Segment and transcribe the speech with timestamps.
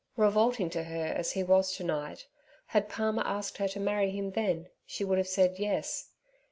[0.17, 2.25] Revolting to her as he was tonight,
[2.65, 6.09] had Palmer asked her to marry him then, she would have said 'Yes.'